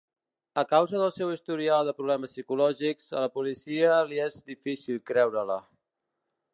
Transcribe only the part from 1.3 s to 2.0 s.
historial de